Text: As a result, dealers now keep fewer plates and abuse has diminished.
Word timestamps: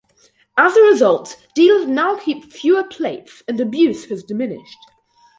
As 0.57 0.75
a 0.75 0.81
result, 0.85 1.37
dealers 1.53 1.85
now 1.85 2.17
keep 2.17 2.51
fewer 2.51 2.83
plates 2.83 3.43
and 3.47 3.61
abuse 3.61 4.05
has 4.05 4.23
diminished. 4.23 4.79